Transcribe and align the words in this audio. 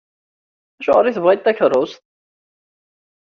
Acuɣer 0.79 1.05
i 1.05 1.15
tebɣiḍ 1.15 1.41
takerrust? 1.41 2.01